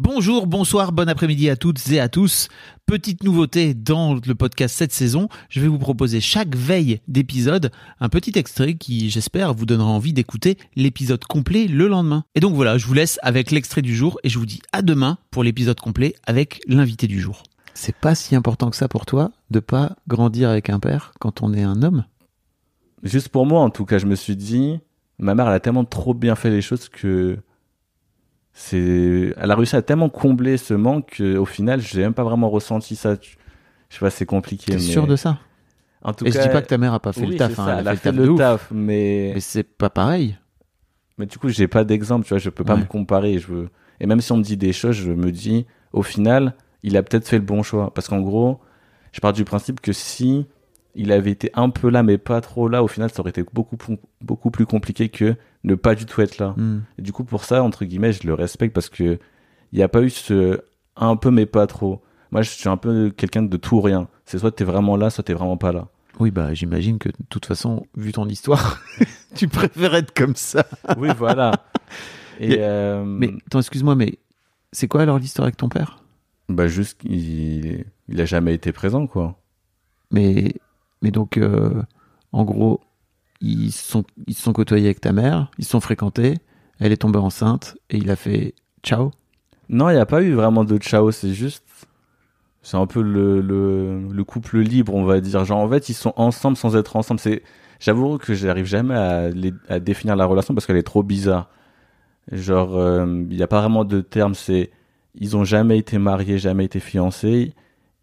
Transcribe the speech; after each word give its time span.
Bonjour, 0.00 0.46
bonsoir, 0.46 0.92
bon 0.92 1.08
après-midi 1.08 1.50
à 1.50 1.56
toutes 1.56 1.90
et 1.90 1.98
à 1.98 2.08
tous. 2.08 2.46
Petite 2.86 3.24
nouveauté 3.24 3.74
dans 3.74 4.14
le 4.14 4.34
podcast 4.36 4.76
cette 4.76 4.92
saison, 4.92 5.28
je 5.48 5.60
vais 5.60 5.66
vous 5.66 5.80
proposer 5.80 6.20
chaque 6.20 6.54
veille 6.54 7.00
d'épisode 7.08 7.72
un 7.98 8.08
petit 8.08 8.38
extrait 8.38 8.74
qui, 8.74 9.10
j'espère, 9.10 9.54
vous 9.54 9.66
donnera 9.66 9.90
envie 9.90 10.12
d'écouter 10.12 10.56
l'épisode 10.76 11.24
complet 11.24 11.66
le 11.66 11.88
lendemain. 11.88 12.22
Et 12.36 12.40
donc 12.40 12.54
voilà, 12.54 12.78
je 12.78 12.86
vous 12.86 12.94
laisse 12.94 13.18
avec 13.24 13.50
l'extrait 13.50 13.82
du 13.82 13.92
jour 13.92 14.20
et 14.22 14.28
je 14.28 14.38
vous 14.38 14.46
dis 14.46 14.60
à 14.72 14.82
demain 14.82 15.18
pour 15.32 15.42
l'épisode 15.42 15.80
complet 15.80 16.14
avec 16.24 16.60
l'invité 16.68 17.08
du 17.08 17.20
jour. 17.20 17.42
C'est 17.74 17.96
pas 17.96 18.14
si 18.14 18.36
important 18.36 18.70
que 18.70 18.76
ça 18.76 18.86
pour 18.86 19.04
toi 19.04 19.32
de 19.50 19.58
pas 19.58 19.96
grandir 20.06 20.48
avec 20.48 20.70
un 20.70 20.78
père 20.78 21.12
quand 21.18 21.42
on 21.42 21.52
est 21.52 21.64
un 21.64 21.82
homme? 21.82 22.04
Juste 23.02 23.30
pour 23.30 23.46
moi, 23.46 23.62
en 23.62 23.70
tout 23.70 23.84
cas, 23.84 23.98
je 23.98 24.06
me 24.06 24.14
suis 24.14 24.36
dit, 24.36 24.78
ma 25.18 25.34
mère, 25.34 25.48
elle 25.48 25.54
a 25.54 25.60
tellement 25.60 25.84
trop 25.84 26.14
bien 26.14 26.36
fait 26.36 26.50
les 26.50 26.62
choses 26.62 26.88
que 26.88 27.38
c'est, 28.60 29.34
elle 29.36 29.50
a 29.50 29.54
réussi 29.54 29.76
à 29.76 29.82
tellement 29.82 30.08
combler 30.08 30.56
ce 30.56 30.74
manque 30.74 31.16
qu'au 31.18 31.44
final, 31.44 31.80
j'ai 31.80 32.00
même 32.02 32.14
pas 32.14 32.24
vraiment 32.24 32.50
ressenti 32.50 32.96
ça. 32.96 33.14
Je 33.14 33.94
sais 33.94 34.00
pas, 34.00 34.10
c'est 34.10 34.26
compliqué. 34.26 34.72
T'es 34.72 34.78
mais... 34.78 34.78
sûr 34.80 35.06
de 35.06 35.16
ça? 35.16 35.38
En 36.02 36.12
tout 36.12 36.26
Et 36.26 36.30
cas, 36.30 36.40
je 36.42 36.46
dis 36.48 36.52
pas 36.52 36.62
que 36.62 36.66
ta 36.68 36.78
mère 36.78 36.92
a 36.94 37.00
pas 37.00 37.12
fait 37.12 37.26
oui, 37.26 37.28
le 37.28 37.36
taf, 37.36 37.58
hein, 37.58 37.78
elle, 37.78 37.78
elle 37.80 37.88
a 37.88 37.96
fait 37.96 38.10
fait 38.10 38.12
le 38.12 38.34
taf 38.34 38.70
le 38.70 38.76
mais 38.76 39.32
Mais 39.34 39.40
c'est 39.40 39.62
pas 39.64 39.90
pareil. 39.90 40.36
mais 41.18 41.26
du 41.26 41.38
coup, 41.38 41.48
j'ai 41.48 41.68
pas 41.68 41.84
d'exemple, 41.84 42.24
tu 42.24 42.30
vois, 42.30 42.38
je 42.38 42.50
peux 42.50 42.64
pas 42.64 42.74
Ouais. 42.74 42.80
me 42.80 42.84
comparer. 42.84 43.38
Je 43.38 43.46
veux... 43.48 43.68
Et 44.00 44.06
même 44.06 44.20
si 44.20 44.30
on 44.32 44.36
me 44.36 44.42
dit 44.42 44.56
des 44.56 44.72
choses, 44.72 44.96
je 44.96 45.12
me 45.12 45.32
dis, 45.32 45.66
au 45.92 46.02
final, 46.02 46.54
il 46.82 46.96
a 46.96 47.02
peut-être 47.02 47.26
fait 47.28 47.38
le 47.38 47.44
bon 47.44 47.62
choix. 47.62 47.92
Parce 47.94 48.08
qu'en 48.08 48.20
gros, 48.20 48.60
je 49.12 49.20
pars 49.20 49.32
du 49.32 49.44
principe 49.44 49.80
que 49.80 49.92
si 49.92 50.46
il 50.98 51.12
avait 51.12 51.30
été 51.30 51.50
un 51.54 51.70
peu 51.70 51.88
là, 51.88 52.02
mais 52.02 52.18
pas 52.18 52.40
trop 52.40 52.68
là, 52.68 52.82
au 52.82 52.88
final, 52.88 53.10
ça 53.10 53.20
aurait 53.20 53.30
été 53.30 53.44
beaucoup, 53.52 53.76
plus- 53.76 53.98
beaucoup 54.20 54.50
plus 54.50 54.66
compliqué 54.66 55.08
que 55.08 55.36
ne 55.64 55.74
pas 55.74 55.94
du 55.94 56.04
tout 56.06 56.20
être 56.20 56.38
là. 56.38 56.54
Hmm. 56.56 56.80
Et 56.98 57.02
du 57.02 57.12
coup, 57.12 57.24
pour 57.24 57.44
ça, 57.44 57.62
entre 57.62 57.84
guillemets, 57.84 58.12
je 58.12 58.26
le 58.26 58.34
respecte 58.34 58.74
parce 58.74 58.88
que 58.88 59.18
il 59.72 59.76
n'y 59.78 59.82
a 59.82 59.88
pas 59.88 60.02
eu 60.02 60.10
ce 60.10 60.60
un 60.96 61.16
peu, 61.16 61.30
mais 61.30 61.46
pas 61.46 61.66
trop. 61.66 62.02
Moi, 62.30 62.42
je 62.42 62.50
suis 62.50 62.68
un 62.68 62.76
peu 62.76 63.10
quelqu'un 63.10 63.42
de 63.42 63.56
tout 63.56 63.76
ou 63.76 63.80
rien. 63.80 64.08
C'est 64.26 64.38
soit 64.38 64.50
t'es 64.52 64.64
vraiment 64.64 64.96
là, 64.96 65.10
soit 65.10 65.24
t'es 65.24 65.34
vraiment 65.34 65.56
pas 65.56 65.72
là. 65.72 65.88
Oui, 66.20 66.30
bah 66.32 66.52
j'imagine 66.52 66.98
que 66.98 67.08
de 67.10 67.14
toute 67.28 67.46
façon, 67.46 67.86
vu 67.96 68.10
ton 68.12 68.26
histoire, 68.28 68.80
tu 69.36 69.46
préfères 69.48 69.94
être 69.94 70.12
comme 70.12 70.34
ça. 70.36 70.66
Oui, 70.96 71.08
voilà. 71.16 71.52
Et, 72.40 72.48
Mais- 72.48 72.56
euh, 72.60 73.04
Mais 73.04 73.30
attends, 73.46 73.60
excuse-moi, 73.60 73.94
mais 73.94 74.18
c'est 74.72 74.88
quoi 74.88 75.02
alors 75.02 75.18
l'histoire 75.18 75.44
avec 75.46 75.56
ton 75.56 75.68
père? 75.68 76.02
Bah, 76.48 76.66
juste, 76.66 77.00
il, 77.04 77.84
il 78.08 78.20
a 78.20 78.24
jamais 78.24 78.54
été 78.54 78.72
présent, 78.72 79.06
quoi. 79.06 79.38
Mais, 80.10 80.54
mais 81.02 81.10
donc, 81.10 81.36
euh, 81.36 81.82
en 82.32 82.44
gros, 82.44 82.80
ils 83.40 83.72
sont, 83.72 84.04
ils 84.26 84.34
se 84.34 84.42
sont 84.42 84.52
côtoyés 84.52 84.86
avec 84.86 85.00
ta 85.00 85.12
mère, 85.12 85.50
ils 85.58 85.64
se 85.64 85.70
sont 85.70 85.80
fréquentés, 85.80 86.34
elle 86.80 86.92
est 86.92 86.98
tombée 86.98 87.18
enceinte 87.18 87.76
et 87.90 87.96
il 87.98 88.10
a 88.10 88.16
fait 88.16 88.54
ciao. 88.82 89.10
Non, 89.68 89.90
il 89.90 89.94
n'y 89.94 90.00
a 90.00 90.06
pas 90.06 90.22
eu 90.22 90.32
vraiment 90.32 90.64
de 90.64 90.78
ciao, 90.78 91.10
c'est 91.10 91.34
juste. 91.34 91.64
C'est 92.62 92.76
un 92.76 92.86
peu 92.86 93.02
le, 93.02 93.40
le, 93.40 94.08
le 94.10 94.24
couple 94.24 94.58
libre, 94.58 94.94
on 94.94 95.04
va 95.04 95.20
dire. 95.20 95.44
Genre, 95.44 95.58
en 95.58 95.68
fait, 95.68 95.88
ils 95.88 95.94
sont 95.94 96.12
ensemble 96.16 96.56
sans 96.56 96.76
être 96.76 96.96
ensemble. 96.96 97.20
C'est, 97.20 97.42
j'avoue 97.80 98.18
que 98.18 98.34
j'arrive 98.34 98.66
jamais 98.66 98.94
à, 98.94 99.80
définir 99.80 100.16
la 100.16 100.26
relation 100.26 100.54
parce 100.54 100.66
qu'elle 100.66 100.76
est 100.76 100.82
trop 100.82 101.02
bizarre. 101.02 101.48
Genre, 102.32 102.76
euh, 102.76 103.06
il 103.30 103.36
n'y 103.36 103.42
a 103.42 103.46
pas 103.46 103.60
vraiment 103.60 103.84
de 103.84 104.00
terme. 104.00 104.34
C'est, 104.34 104.70
ils 105.14 105.36
ont 105.36 105.44
jamais 105.44 105.78
été 105.78 105.98
mariés, 105.98 106.38
jamais 106.38 106.64
été 106.64 106.80
fiancés. 106.80 107.54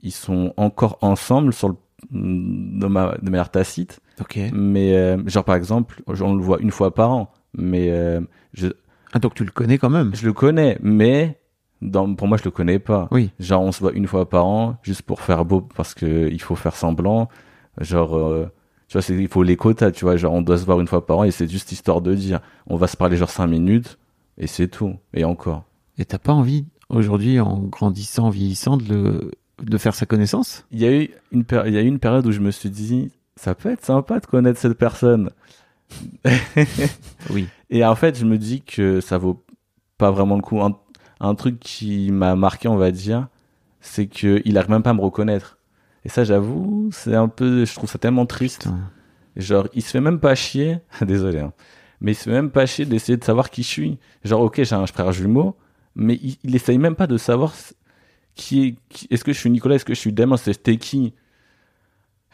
Ils 0.01 0.11
sont 0.11 0.53
encore 0.57 0.97
ensemble 1.01 1.53
sur 1.53 1.69
le, 1.69 1.75
de, 2.11 2.87
ma, 2.87 3.17
de 3.21 3.29
manière 3.29 3.49
tacite. 3.49 3.99
Mais, 4.53 4.95
euh, 4.95 5.17
genre, 5.27 5.43
par 5.43 5.55
exemple, 5.55 6.01
on 6.07 6.35
le 6.35 6.41
voit 6.41 6.59
une 6.59 6.71
fois 6.71 6.93
par 6.93 7.11
an. 7.11 7.31
Mais, 7.57 7.89
euh, 7.91 8.21
je, 8.53 8.67
Ah, 9.13 9.19
donc 9.19 9.33
tu 9.33 9.43
le 9.43 9.51
connais 9.51 9.77
quand 9.77 9.89
même 9.89 10.13
je 10.15 10.25
le 10.25 10.33
connais, 10.33 10.77
mais 10.81 11.39
dans, 11.81 12.13
pour 12.15 12.27
moi, 12.27 12.37
je 12.37 12.43
le 12.43 12.51
connais 12.51 12.79
pas. 12.79 13.07
Oui. 13.11 13.31
Genre, 13.39 13.61
on 13.61 13.71
se 13.71 13.79
voit 13.79 13.93
une 13.93 14.07
fois 14.07 14.29
par 14.29 14.45
an, 14.45 14.77
juste 14.83 15.01
pour 15.03 15.21
faire 15.21 15.45
beau, 15.45 15.61
parce 15.61 15.93
que 15.93 16.29
il 16.31 16.41
faut 16.41 16.55
faire 16.55 16.75
semblant. 16.75 17.29
Genre, 17.79 18.17
euh, 18.17 18.49
tu 18.87 18.93
vois, 18.93 19.01
c'est, 19.01 19.15
il 19.15 19.27
faut 19.27 19.43
les 19.43 19.57
quotas, 19.57 19.91
tu 19.91 20.05
vois. 20.05 20.15
Genre, 20.17 20.33
on 20.33 20.41
doit 20.41 20.57
se 20.57 20.65
voir 20.65 20.79
une 20.79 20.87
fois 20.87 21.05
par 21.05 21.19
an 21.19 21.23
et 21.23 21.31
c'est 21.31 21.49
juste 21.49 21.71
histoire 21.71 22.01
de 22.01 22.13
dire, 22.13 22.39
on 22.67 22.77
va 22.77 22.87
se 22.87 22.97
parler 22.97 23.17
genre 23.17 23.29
cinq 23.29 23.47
minutes 23.47 23.97
et 24.37 24.47
c'est 24.47 24.67
tout. 24.67 24.95
Et 25.13 25.23
encore. 25.25 25.63
Et 25.97 26.05
t'as 26.05 26.17
pas 26.17 26.33
envie, 26.33 26.65
aujourd'hui, 26.89 27.39
en 27.39 27.59
grandissant, 27.59 28.25
en 28.27 28.29
vieillissant, 28.29 28.77
de, 28.77 28.83
le, 28.93 29.31
de 29.61 29.77
faire 29.77 29.95
sa 29.95 30.05
connaissance 30.05 30.65
Il 30.71 30.79
y 30.79 30.85
a 30.85 30.91
eu 30.91 31.09
une, 31.31 31.43
péri- 31.43 31.69
il 31.69 31.73
y 31.73 31.77
a 31.77 31.81
eu 31.81 31.87
une 31.87 31.99
période 31.99 32.25
où 32.27 32.31
je 32.31 32.39
me 32.39 32.51
suis 32.51 32.69
dit, 32.69 33.11
ça 33.35 33.55
peut 33.55 33.69
être 33.71 33.85
sympa 33.85 34.19
de 34.19 34.25
connaître 34.25 34.59
cette 34.59 34.77
personne. 34.77 35.29
Oui. 37.29 37.47
Et 37.69 37.83
en 37.85 37.95
fait, 37.95 38.17
je 38.17 38.25
me 38.25 38.37
dis 38.37 38.61
que 38.61 39.01
ça 39.01 39.17
vaut 39.17 39.43
pas 39.97 40.11
vraiment 40.11 40.35
le 40.35 40.41
coup. 40.41 40.61
Un, 40.61 40.77
un 41.19 41.35
truc 41.35 41.59
qui 41.59 42.11
m'a 42.11 42.35
marqué, 42.35 42.67
on 42.67 42.75
va 42.77 42.91
dire, 42.91 43.27
c'est 43.81 44.07
qu'il 44.07 44.57
arrive 44.57 44.69
même 44.69 44.83
pas 44.83 44.91
à 44.91 44.93
me 44.93 45.01
reconnaître. 45.01 45.57
Et 46.03 46.09
ça, 46.09 46.23
j'avoue, 46.23 46.89
c'est 46.91 47.15
un 47.15 47.27
peu, 47.27 47.65
je 47.65 47.73
trouve 47.73 47.89
ça 47.89 47.97
tellement 47.97 48.25
triste. 48.25 48.63
Putain. 48.63 48.79
Genre, 49.35 49.67
il 49.73 49.81
se 49.81 49.89
fait 49.91 50.01
même 50.01 50.19
pas 50.19 50.35
chier, 50.35 50.79
désolé, 51.01 51.39
hein, 51.39 51.53
mais 51.99 52.11
il 52.11 52.15
se 52.15 52.23
fait 52.23 52.31
même 52.31 52.51
pas 52.51 52.65
chier 52.65 52.85
d'essayer 52.85 53.17
de 53.17 53.23
savoir 53.23 53.49
qui 53.49 53.63
je 53.63 53.67
suis. 53.67 53.97
Genre, 54.23 54.41
ok, 54.41 54.61
j'ai 54.63 54.75
un 54.75 54.85
frère 54.87 55.11
jumeau, 55.11 55.55
mais 55.95 56.15
il, 56.21 56.37
il 56.43 56.55
essaye 56.55 56.77
même 56.77 56.95
pas 56.95 57.07
de 57.07 57.17
savoir 57.17 57.53
qui 58.35 58.63
est, 58.67 58.75
qui- 58.89 59.07
est-ce 59.09 59.23
que 59.23 59.33
je 59.33 59.39
suis 59.39 59.49
Nicolas, 59.49 59.75
est-ce 59.75 59.85
que 59.85 59.93
je 59.93 59.99
suis 59.99 60.13
Damien, 60.13 60.37
c'était 60.37 60.77
qui? 60.77 61.13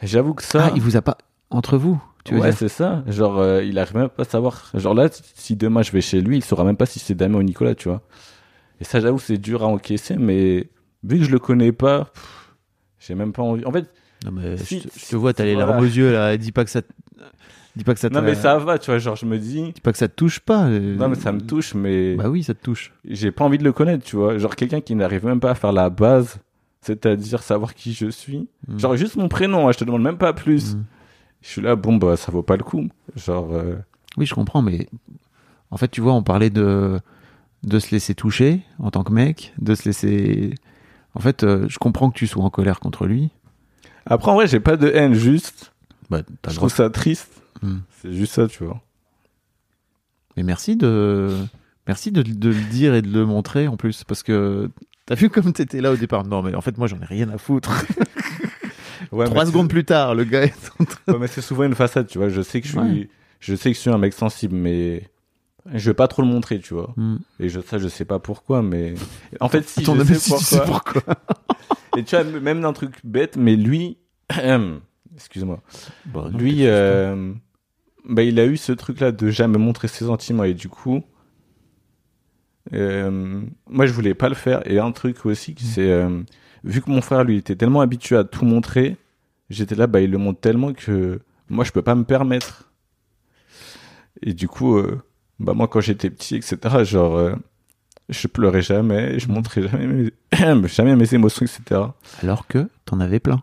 J'avoue 0.02 0.34
que 0.34 0.42
ça. 0.42 0.66
Ah, 0.66 0.72
il 0.74 0.82
vous 0.82 0.96
a 0.96 1.02
pas. 1.02 1.18
Entre 1.50 1.76
vous, 1.76 2.02
tu 2.24 2.34
veux 2.34 2.40
ouais, 2.40 2.48
dire? 2.48 2.58
c'est 2.58 2.68
ça. 2.68 3.04
Genre, 3.06 3.38
euh, 3.38 3.62
il 3.62 3.78
arrive 3.78 3.94
même 3.96 4.08
pas 4.08 4.22
à 4.22 4.26
savoir. 4.26 4.70
Genre 4.74 4.94
là, 4.94 5.08
si 5.34 5.54
demain 5.54 5.82
je 5.82 5.92
vais 5.92 6.00
chez 6.00 6.20
lui, 6.20 6.38
il 6.38 6.44
saura 6.44 6.64
même 6.64 6.76
pas 6.76 6.86
si 6.86 6.98
c'est 6.98 7.14
Damien 7.14 7.38
ou 7.38 7.42
Nicolas, 7.42 7.74
tu 7.74 7.88
vois. 7.88 8.02
Et 8.80 8.84
ça, 8.84 9.00
j'avoue, 9.00 9.18
c'est 9.18 9.38
dur 9.38 9.62
à 9.62 9.66
encaisser, 9.66 10.16
mais 10.16 10.68
vu 11.04 11.18
que 11.18 11.24
je 11.24 11.30
le 11.30 11.38
connais 11.38 11.72
pas, 11.72 12.06
pff, 12.06 12.54
j'ai 12.98 13.14
même 13.14 13.32
pas 13.32 13.42
envie. 13.42 13.64
En 13.64 13.70
fait, 13.72 13.88
Non, 14.24 14.30
mais 14.32 14.56
Si- 14.56 14.80
je, 14.80 14.88
te- 14.88 14.98
je 14.98 15.06
te 15.06 15.16
vois, 15.16 15.32
t'as 15.32 15.44
les 15.44 15.54
voilà. 15.54 15.70
larmes 15.72 15.82
aux 15.82 15.86
yeux, 15.88 16.12
là. 16.12 16.36
Dis 16.36 16.52
pas 16.52 16.64
que 16.64 16.70
ça. 16.70 16.82
te- 16.82 16.92
Dis 17.74 17.84
pas 17.84 17.94
que 17.94 18.00
ça 18.00 18.10
te. 18.10 18.14
non, 18.14 18.20
mais 18.22 18.34
ça 18.34 18.58
va, 18.58 18.78
tu 18.78 18.90
vois. 18.90 18.98
Genre, 18.98 19.16
je 19.16 19.24
me 19.26 19.38
dis, 19.38 19.72
Dis 19.72 19.80
pas 19.80 19.92
que 19.92 19.98
ça 19.98 20.06
te 20.08 20.14
touche 20.14 20.40
pas. 20.40 20.66
euh. 20.66 20.94
non, 20.96 21.08
mais 21.08 21.14
ça 21.14 21.32
me 21.32 21.40
touche, 21.40 21.74
mais 21.74 22.14
Bah 22.16 22.28
oui, 22.28 22.42
ça 22.42 22.52
te 22.54 22.62
touche. 22.62 22.92
j'ai 23.04 23.30
pas 23.32 23.44
envie 23.44 23.58
de 23.58 23.64
le 23.64 23.72
connaître, 23.72 24.04
tu 24.04 24.16
vois. 24.16 24.36
Genre, 24.38 24.54
quelqu'un 24.56 24.80
qui 24.80 24.94
n'arrive 24.94 25.24
même 25.24 25.40
pas 25.40 25.52
à 25.52 25.54
faire 25.54 25.72
la 25.72 25.88
base, 25.88 26.36
c'est-à-dire 26.82 27.42
savoir 27.42 27.74
qui 27.74 27.92
je 27.94 28.08
suis. 28.10 28.48
Mm. 28.68 28.78
Genre, 28.78 28.96
juste 28.96 29.16
mon 29.16 29.28
prénom, 29.28 29.68
hein, 29.68 29.72
je 29.72 29.78
te 29.78 29.84
demande 29.84 30.02
même 30.02 30.18
pas 30.18 30.32
plus. 30.34 30.74
Mm. 30.74 30.84
Je 31.40 31.48
suis 31.48 31.62
là, 31.62 31.74
bon, 31.74 31.96
bah, 31.96 32.16
ça 32.16 32.30
vaut 32.30 32.42
pas 32.42 32.56
le 32.56 32.62
coup. 32.62 32.86
Genre, 33.16 33.48
euh, 33.54 33.74
Oui, 34.18 34.26
je 34.26 34.34
comprends, 34.34 34.60
mais 34.62 34.86
en 35.70 35.76
fait, 35.78 35.88
tu 35.88 36.00
vois, 36.02 36.12
on 36.12 36.22
parlait 36.22 36.50
de 36.50 37.00
de 37.64 37.78
se 37.78 37.92
laisser 37.92 38.14
toucher 38.14 38.60
en 38.80 38.90
tant 38.90 39.04
que 39.04 39.12
mec, 39.12 39.54
de 39.58 39.74
se 39.74 39.84
laisser. 39.84 40.54
En 41.14 41.20
fait, 41.20 41.42
euh, 41.44 41.66
je 41.68 41.78
comprends 41.78 42.10
que 42.10 42.18
tu 42.18 42.26
sois 42.26 42.42
en 42.44 42.50
colère 42.50 42.80
contre 42.80 43.06
lui. 43.06 43.30
Après, 44.06 44.30
en 44.30 44.34
vrai, 44.34 44.46
j'ai 44.46 44.60
pas 44.60 44.76
de 44.76 44.88
haine, 44.88 45.14
juste. 45.14 45.72
Bah, 46.10 46.22
t'as 46.42 46.50
Je 46.50 46.54
le 46.54 46.56
droit. 46.56 46.68
trouve 46.68 46.76
ça 46.76 46.90
triste. 46.90 47.28
Mm. 47.62 47.76
C'est 48.00 48.12
juste 48.12 48.32
ça, 48.34 48.46
tu 48.48 48.64
vois. 48.64 48.80
Mais 50.36 50.42
merci 50.42 50.76
de 50.76 51.36
merci 51.86 52.10
de, 52.12 52.22
de 52.22 52.48
le 52.48 52.60
dire 52.70 52.94
et 52.94 53.02
de 53.02 53.12
le 53.12 53.26
montrer 53.26 53.68
en 53.68 53.76
plus, 53.76 54.04
parce 54.04 54.22
que 54.22 54.70
t'as 55.06 55.14
vu 55.14 55.28
comme 55.30 55.52
t'étais 55.52 55.80
là 55.80 55.92
au 55.92 55.96
départ. 55.96 56.24
Non, 56.24 56.42
mais 56.42 56.54
en 56.54 56.60
fait, 56.60 56.78
moi, 56.78 56.86
j'en 56.86 56.98
ai 57.00 57.04
rien 57.04 57.28
à 57.30 57.38
foutre. 57.38 57.70
Ouais, 59.10 59.26
Trois 59.26 59.44
mais 59.44 59.50
secondes 59.50 59.68
plus 59.68 59.84
tard, 59.84 60.14
le 60.14 60.24
gars 60.24 60.44
est 60.44 60.54
en 60.78 60.84
train. 60.84 60.96
c'est- 61.06 61.12
ouais, 61.12 61.18
mais 61.18 61.26
c'est 61.26 61.42
souvent 61.42 61.64
une 61.64 61.74
façade, 61.74 62.06
tu 62.06 62.16
vois. 62.18 62.28
Je 62.30 62.40
sais 62.40 62.60
que 62.62 62.66
je 62.66 62.72
suis, 62.72 62.80
Ouais. 62.80 63.08
je 63.40 63.54
sais 63.54 63.70
que 63.70 63.76
je 63.76 63.80
suis 63.80 63.90
un 63.90 63.98
mec 63.98 64.14
sensible, 64.14 64.54
mais 64.54 65.10
je 65.74 65.90
vais 65.90 65.94
pas 65.94 66.08
trop 66.08 66.22
le 66.22 66.28
montrer, 66.28 66.60
tu 66.60 66.72
vois. 66.72 66.94
Mm. 66.96 67.16
Et 67.40 67.48
je, 67.50 67.60
ça, 67.60 67.76
je 67.78 67.88
sais 67.88 68.06
pas 68.06 68.20
pourquoi, 68.20 68.62
mais 68.62 68.94
en 69.40 69.48
fait, 69.50 69.68
si 69.68 69.80
Attends, 69.80 69.96
je 69.96 69.98
mais 69.98 70.06
sais 70.06 70.14
si 70.14 70.34
tu 70.36 70.44
sais 70.44 70.60
pourquoi. 70.64 71.02
pourquoi. 71.02 71.16
Et 71.98 72.04
tu 72.04 72.16
vois, 72.16 72.24
même 72.24 72.62
d'un 72.62 72.72
truc 72.72 72.94
bête, 73.04 73.36
mais 73.36 73.54
lui, 73.56 73.98
excuse-moi, 75.14 75.60
Bah, 76.06 76.30
lui, 76.32 76.66
euh, 76.66 77.32
bah, 78.08 78.22
il 78.22 78.38
a 78.40 78.46
eu 78.46 78.56
ce 78.56 78.72
truc-là 78.72 79.12
de 79.12 79.30
jamais 79.30 79.58
montrer 79.58 79.88
ses 79.88 80.04
sentiments 80.06 80.44
et 80.44 80.54
du 80.54 80.68
coup, 80.68 81.02
euh, 82.72 83.42
moi, 83.68 83.86
je 83.86 83.92
voulais 83.92 84.14
pas 84.14 84.28
le 84.28 84.34
faire. 84.34 84.62
Et 84.70 84.78
un 84.78 84.92
truc 84.92 85.26
aussi, 85.26 85.54
c'est 85.58 85.90
euh, 85.90 86.22
vu 86.64 86.80
que 86.80 86.90
mon 86.90 87.00
frère, 87.00 87.24
lui, 87.24 87.36
était 87.36 87.56
tellement 87.56 87.80
habitué 87.80 88.16
à 88.16 88.24
tout 88.24 88.44
montrer, 88.44 88.96
j'étais 89.50 89.74
là, 89.74 89.86
bah, 89.86 90.00
il 90.00 90.10
le 90.10 90.18
montre 90.18 90.40
tellement 90.40 90.72
que 90.72 91.20
moi, 91.48 91.64
je 91.64 91.72
peux 91.72 91.82
pas 91.82 91.94
me 91.94 92.04
permettre. 92.04 92.70
Et 94.22 94.34
du 94.34 94.48
coup, 94.48 94.80
Bah 95.40 95.52
moi 95.54 95.66
quand 95.66 95.80
j'étais 95.80 96.10
petit, 96.10 96.36
etc. 96.36 96.84
Genre, 96.84 97.32
je 98.08 98.28
pleurais 98.28 98.62
jamais, 98.62 99.18
je 99.18 99.28
montrais 99.28 99.66
jamais 99.66 99.86
mes, 99.86 100.68
jamais 100.68 100.94
mes 100.94 101.12
émotions, 101.14 101.44
etc. 101.44 101.80
Alors 102.22 102.46
que 102.46 102.68
t'en 102.84 103.00
avais 103.00 103.18
plein. 103.18 103.42